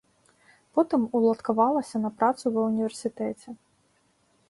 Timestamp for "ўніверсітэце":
2.69-3.49